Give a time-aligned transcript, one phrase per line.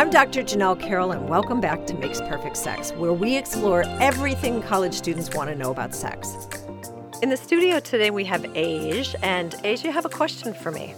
[0.00, 0.42] I'm Dr.
[0.42, 5.34] Janell Carroll, and welcome back to Makes Perfect Sex, where we explore everything college students
[5.34, 6.48] want to know about sex.
[7.20, 10.94] In the studio today, we have Aysiaa, and Aysiaa, you have a question for me.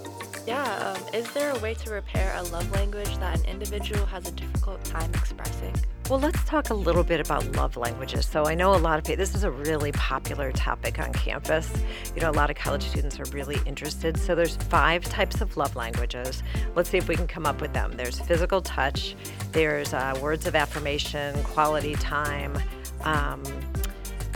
[0.47, 4.27] Yeah, um, is there a way to repair a love language that an individual has
[4.27, 5.73] a difficult time expressing?
[6.11, 8.27] Well, let's talk a little bit about love languages.
[8.27, 11.73] So, I know a lot of people, this is a really popular topic on campus.
[12.17, 14.19] You know, a lot of college students are really interested.
[14.19, 16.43] So, there's five types of love languages.
[16.75, 17.93] Let's see if we can come up with them.
[17.97, 19.15] There's physical touch,
[19.53, 22.59] there's uh, words of affirmation, quality time.
[23.05, 23.45] Um,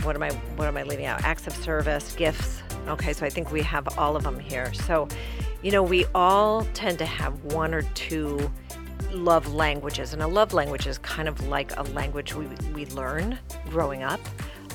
[0.03, 1.23] what am I what am I leaving out?
[1.25, 2.56] Acts of service, gifts.
[2.87, 4.73] Okay, so I think we have all of them here.
[4.73, 5.07] So,
[5.61, 8.51] you know, we all tend to have one or two
[9.11, 13.37] love languages, and a love language is kind of like a language we, we learn
[13.69, 14.19] growing up.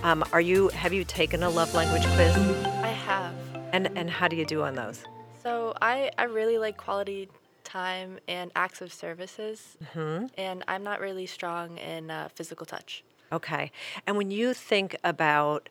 [0.02, 2.36] Um, are you have you taken a love language quiz?
[2.82, 3.34] I have.
[3.72, 5.04] And and how do you do on those?
[5.42, 7.28] So I, I really like quality
[7.64, 13.04] time and acts of services, hmm and I'm not really strong in uh, physical touch.
[13.30, 13.72] Okay.
[14.06, 15.70] And when you think about,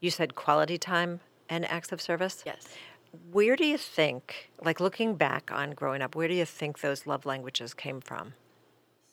[0.00, 1.20] you said quality time
[1.52, 2.42] and acts of service.
[2.46, 2.66] Yes.
[3.30, 7.06] Where do you think, like looking back on growing up, where do you think those
[7.06, 8.32] love languages came from?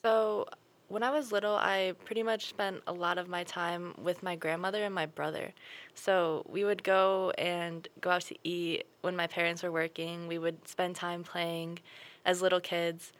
[0.02, 0.48] So
[0.88, 4.36] when I was little, I pretty much spent a lot of my time with my
[4.36, 5.52] grandmother and my brother.
[5.94, 10.26] So we would go and go out to eat when my parents were working.
[10.26, 11.80] We would spend time playing
[12.24, 13.12] as little kids.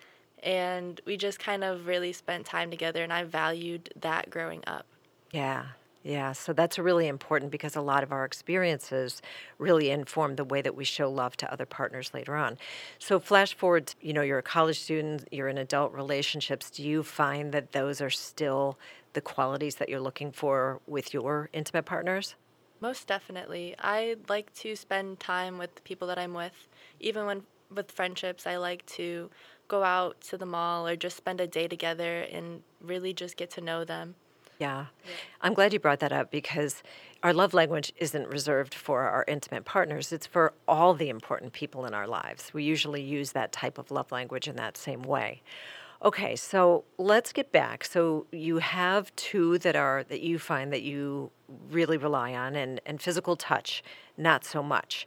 [0.42, 4.86] And we just kind of really spent time together, and I valued that growing up.
[5.30, 5.66] Yeah.
[6.02, 6.32] Yeah.
[6.32, 9.20] So that's really important because a lot of our experiences
[9.58, 12.56] really inform the way that we show love to other partners later on.
[12.98, 16.70] So flash forward, you know, you're a college student, you're in adult relationships.
[16.70, 18.78] Do you find that those are still
[19.12, 22.34] the qualities that you're looking for with your intimate partners?
[22.80, 23.74] Most definitely.
[23.78, 26.68] I like to spend time with the people that I'm with.
[26.98, 29.30] Even when with friendships, I like to
[29.68, 33.50] go out to the mall or just spend a day together and really just get
[33.50, 34.14] to know them.
[34.60, 34.86] Yeah.
[35.40, 36.82] I'm glad you brought that up because
[37.22, 40.12] our love language isn't reserved for our intimate partners.
[40.12, 42.52] It's for all the important people in our lives.
[42.52, 45.40] We usually use that type of love language in that same way.
[46.02, 47.84] Okay, so let's get back.
[47.84, 51.30] So you have two that are that you find that you
[51.70, 53.82] really rely on and, and physical touch,
[54.18, 55.06] not so much.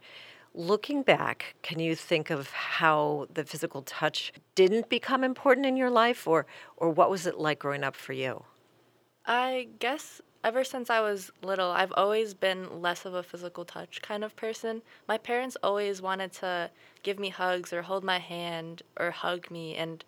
[0.52, 5.90] Looking back, can you think of how the physical touch didn't become important in your
[5.90, 8.44] life or or what was it like growing up for you?
[9.26, 14.02] I guess ever since I was little, I've always been less of a physical touch
[14.02, 14.82] kind of person.
[15.08, 16.70] My parents always wanted to
[17.02, 20.04] give me hugs or hold my hand or hug me and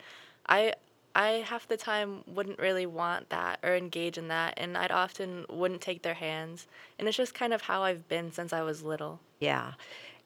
[0.49, 0.75] I
[1.15, 5.47] I half the time wouldn't really want that or engage in that and I'd often
[5.49, 6.67] wouldn't take their hands.
[6.99, 9.21] And it's just kind of how I've been since I was little.
[9.41, 9.73] Yeah.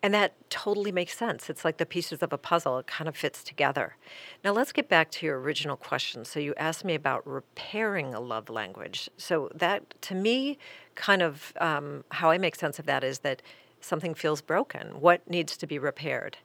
[0.02, 1.50] And that totally makes sense.
[1.50, 3.96] It's like the pieces of a puzzle, it kind of fits together.
[4.42, 6.24] Now, let's get back to your original question.
[6.24, 9.10] So, you asked me about repairing a love language.
[9.18, 10.58] So, that to me,
[10.94, 13.42] kind of um, how I make sense of that is that
[13.80, 15.00] something feels broken.
[15.00, 16.38] What needs to be repaired?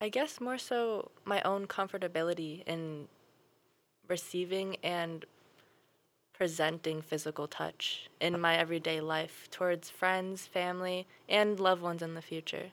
[0.00, 3.08] I guess more so my own comfortability in
[4.08, 5.24] receiving and
[6.40, 12.22] presenting physical touch in my everyday life towards friends, family, and loved ones in the
[12.22, 12.70] future.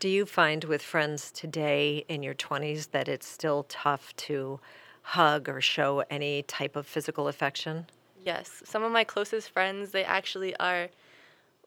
[0.00, 4.60] Do you find with friends today in your 20s that it's still tough to
[5.02, 7.84] hug or show any type of physical affection?
[8.24, 10.88] Yes, some of my closest friends, they actually are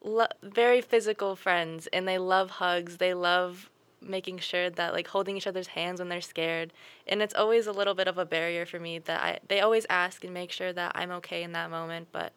[0.02, 2.98] lo- very physical friends and they love hugs.
[2.98, 3.70] They love
[4.06, 6.72] making sure that like holding each other's hands when they're scared
[7.08, 9.86] and it's always a little bit of a barrier for me that I they always
[9.90, 12.34] ask and make sure that I'm okay in that moment but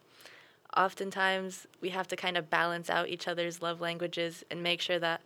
[0.75, 4.99] oftentimes we have to kind of balance out each other's love languages and make sure
[4.99, 5.21] that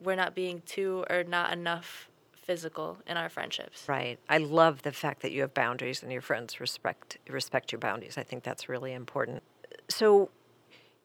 [0.00, 3.84] we're not being too or not enough physical in our friendships.
[3.86, 4.18] Right.
[4.28, 8.18] I love the fact that you have boundaries and your friends respect respect your boundaries.
[8.18, 9.42] I think that's really important.
[9.88, 10.30] So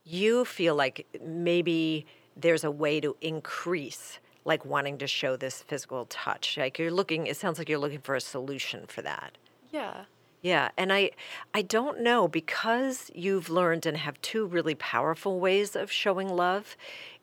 [0.04, 2.06] you feel like maybe
[2.36, 6.58] there's a way to increase like wanting to show this physical touch.
[6.58, 9.38] Like you're looking it sounds like you're looking for a solution for that.
[9.72, 10.06] Yeah.
[10.42, 11.10] Yeah, and I
[11.56, 16.78] I don't know because you've learned and have two really powerful ways of showing love.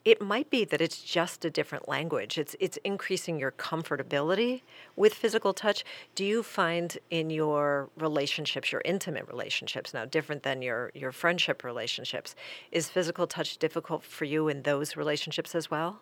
[0.05, 2.37] It might be that it's just a different language.
[2.37, 4.63] It's it's increasing your comfortability
[4.97, 5.85] with physical touch.
[6.17, 11.63] Do you find in your relationships, your intimate relationships now different than your your friendship
[11.63, 12.35] relationships,
[12.73, 16.01] is physical touch difficult for you in those relationships as well?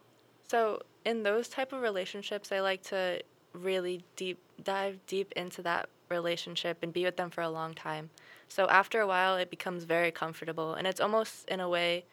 [0.51, 5.89] So in those type of relationships, I like to really deep dive deep into that
[6.09, 8.11] relationship and be with them for a long time.
[8.49, 12.05] So after a while, it becomes very comfortable, and it's almost in a way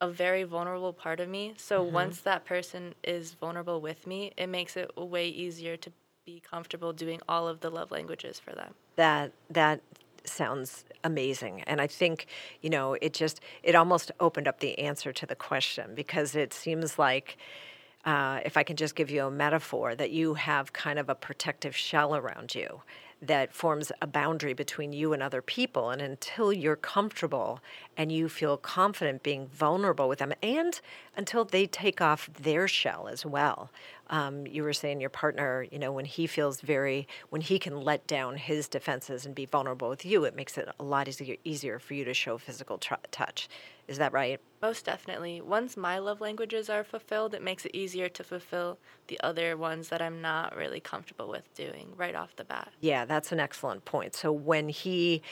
[0.00, 1.54] a very vulnerable part of me.
[1.56, 1.90] So Mhm.
[1.90, 5.92] once that person is vulnerable with me, it makes it way easier to
[6.24, 8.76] be comfortable doing all of the love languages for them.
[8.94, 9.80] That that
[10.24, 12.26] sounds amazing and i think
[12.60, 16.52] you know it just it almost opened up the answer to the question because it
[16.52, 17.38] seems like
[18.04, 21.14] uh, if I can just give you a metaphor, that you have kind of a
[21.14, 22.80] protective shell around you
[23.22, 25.90] that forms a boundary between you and other people.
[25.90, 27.60] And until you're comfortable
[27.96, 30.80] and you feel confident being vulnerable with them, and
[31.16, 33.70] until they take off their shell as well.
[34.10, 37.80] Um, you were saying your partner, you know, when he feels very, when he can
[37.80, 41.36] let down his defenses and be vulnerable with you, it makes it a lot easier,
[41.44, 43.48] easier for you to show physical tr- touch.
[43.86, 44.40] Is that right?
[44.62, 45.40] Most definitely.
[45.40, 49.88] Once my love languages are fulfilled, it makes it easier to fulfill the other ones
[49.88, 52.72] that I'm not really comfortable with doing right off the bat.
[52.80, 54.14] Yeah, that's an excellent point.
[54.14, 55.22] So when he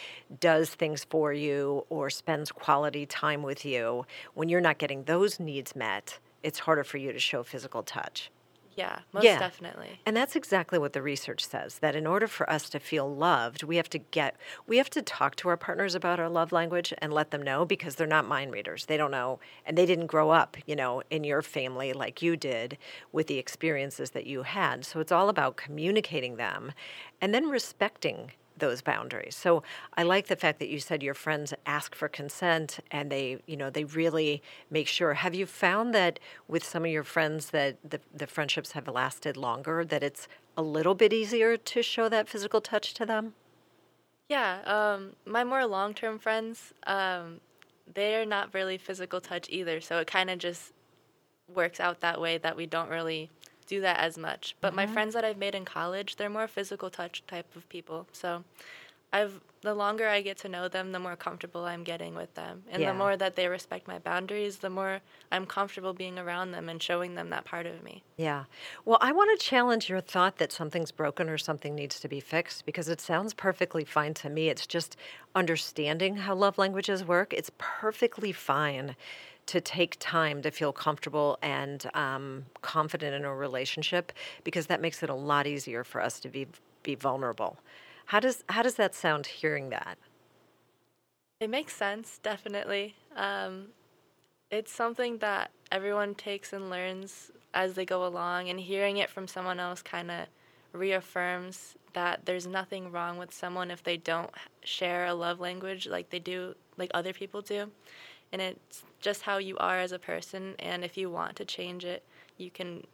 [0.40, 5.38] does things for you or spends quality time with you, when you're not getting those
[5.38, 8.30] needs met, it's harder for you to show physical touch.
[8.78, 9.40] Yeah, most Yeah.
[9.40, 9.98] definitely.
[10.06, 13.64] And that's exactly what the research says that in order for us to feel loved,
[13.64, 14.36] we have to get
[14.68, 17.64] we have to talk to our partners about our love language and let them know
[17.64, 18.86] because they're not mind readers.
[18.86, 22.36] They don't know and they didn't grow up, you know, in your family like you
[22.36, 22.78] did
[23.10, 24.84] with the experiences that you had.
[24.84, 26.72] So it's all about communicating them
[27.20, 29.36] and then respecting those boundaries.
[29.36, 29.62] So
[29.96, 33.56] I like the fact that you said your friends ask for consent and they, you
[33.56, 35.14] know, they really make sure.
[35.14, 39.36] Have you found that with some of your friends that the, the friendships have lasted
[39.36, 43.34] longer, that it's a little bit easier to show that physical touch to them?
[44.28, 47.40] Yeah, um, my more long term friends, um,
[47.94, 49.80] they're not really physical touch either.
[49.80, 50.72] So it kind of just
[51.54, 53.30] works out that way that we don't really
[53.68, 54.56] do that as much.
[54.60, 54.94] But my mm-hmm.
[54.94, 58.08] friends that I've made in college, they're more physical touch type of people.
[58.12, 58.42] So
[59.12, 62.62] I've the longer I get to know them, the more comfortable I'm getting with them.
[62.70, 62.92] And Yeah.
[62.92, 65.00] the more that they respect my boundaries, the more
[65.32, 68.04] I'm comfortable being around them and showing them that part of me.
[68.16, 68.44] Yeah.
[68.84, 72.20] Well, I want to challenge your thought that something's broken or something needs to be
[72.20, 74.48] fixed because it sounds perfectly fine to me.
[74.48, 74.96] It's just
[75.34, 77.32] understanding how love languages work.
[77.32, 78.94] It's perfectly fine
[79.48, 84.12] to take time to feel comfortable and um, confident in a relationship
[84.44, 86.46] because that makes it a lot easier for us to be
[86.82, 87.58] be vulnerable.
[88.06, 89.98] How does how does that sound hearing that?
[91.40, 92.94] It makes sense, definitely.
[93.14, 93.68] Um,
[94.50, 99.26] it's something that everyone takes and learns as they go along, and hearing it from
[99.26, 100.26] someone else kind of
[100.72, 104.30] reaffirms that there's nothing wrong with someone if they don't
[104.62, 107.70] share a love language like they do, like other people do.
[108.32, 111.84] And it's just how you are as a person, and if you want to change
[111.84, 112.02] it,
[112.36, 112.84] you can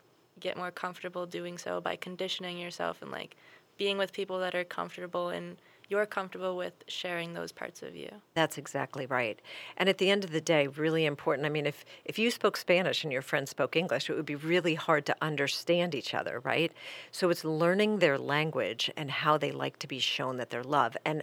[0.41, 3.37] get more comfortable doing so by conditioning yourself and like
[3.77, 5.57] being with people that are comfortable and
[5.89, 8.11] you're comfortable with sharing those parts of you.
[8.35, 9.41] That's exactly right.
[9.77, 11.47] And at the end of the day, really important.
[11.47, 14.35] I mean, if if you spoke Spanish and your friend spoke English, it would be
[14.35, 16.73] really hard to understand each other, right?
[17.11, 20.97] So it's learning their language and how they like to be shown that they're loved.
[21.05, 21.23] And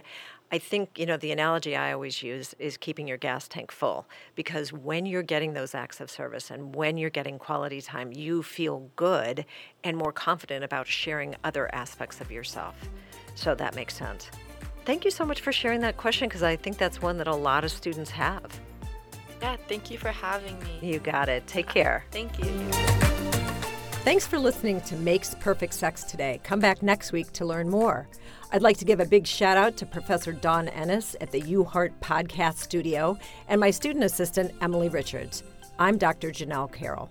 [0.52, 4.06] I think, you know, the analogy I always use is keeping your gas tank full
[4.34, 8.42] because when you're getting those acts of service and when you're getting quality time, you
[8.42, 9.46] feel good
[9.82, 12.76] and more confident about sharing other aspects of yourself.
[13.34, 14.30] So that makes sense.
[14.84, 17.34] Thank you so much for sharing that question because I think that's one that a
[17.34, 18.60] lot of students have.
[19.40, 20.78] Yeah, thank you for having me.
[20.82, 21.46] You got it.
[21.46, 22.04] Take uh, care.
[22.10, 22.70] Thank you.
[24.04, 26.40] Thanks for listening to Makes Perfect Sex today.
[26.42, 28.08] Come back next week to learn more.
[28.50, 31.92] I'd like to give a big shout out to Professor Don Ennis at the UHart
[32.00, 33.16] Podcast Studio
[33.46, 35.44] and my student assistant, Emily Richards.
[35.78, 36.32] I'm Dr.
[36.32, 37.10] Janell Carroll.